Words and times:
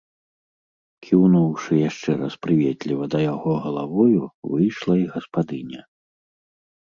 Кіўнуўшы 1.07 1.73
яшчэ 1.89 2.11
раз 2.21 2.33
прыветліва 2.45 3.05
да 3.15 3.19
яго 3.33 3.51
галавою, 3.65 4.21
выйшла 4.53 4.93
і 5.03 5.07
гаспадыня. 5.19 5.81